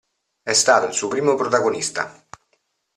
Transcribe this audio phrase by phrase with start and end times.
[0.41, 2.25] È stato il suo primo protagonista.